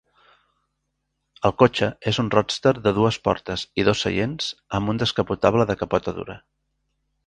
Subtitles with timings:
[1.49, 5.81] El cotxe és un "roadster" de dues portes i dos seients amb un descapotable de
[5.85, 6.45] capota dura.